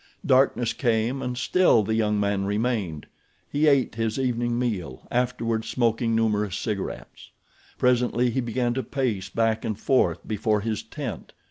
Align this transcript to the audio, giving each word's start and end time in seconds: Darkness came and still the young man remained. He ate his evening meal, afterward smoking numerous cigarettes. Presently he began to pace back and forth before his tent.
Darkness 0.25 0.73
came 0.73 1.21
and 1.21 1.37
still 1.37 1.83
the 1.83 1.93
young 1.93 2.19
man 2.19 2.43
remained. 2.43 3.05
He 3.47 3.67
ate 3.67 3.93
his 3.93 4.17
evening 4.17 4.57
meal, 4.57 5.07
afterward 5.11 5.63
smoking 5.63 6.15
numerous 6.15 6.57
cigarettes. 6.57 7.29
Presently 7.77 8.31
he 8.31 8.41
began 8.41 8.73
to 8.73 8.81
pace 8.81 9.29
back 9.29 9.63
and 9.63 9.79
forth 9.79 10.27
before 10.27 10.61
his 10.61 10.81
tent. 10.81 11.33